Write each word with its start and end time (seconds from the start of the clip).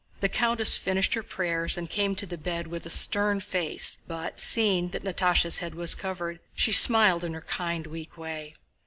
The 0.19 0.29
countess 0.29 0.79
finished 0.79 1.13
her 1.13 1.21
prayers 1.21 1.77
and 1.77 1.87
came 1.87 2.15
to 2.15 2.25
the 2.25 2.35
bed 2.35 2.65
with 2.65 2.87
a 2.87 2.89
stern 2.89 3.39
face, 3.39 3.99
but 4.07 4.39
seeing 4.39 4.89
that 4.89 5.03
Natásha's 5.03 5.59
head 5.59 5.75
was 5.75 5.93
covered, 5.93 6.39
she 6.55 6.71
smiled 6.71 7.23
in 7.23 7.35
her 7.35 7.41
kind, 7.41 7.85
weak 7.85 8.17
way. 8.17 8.55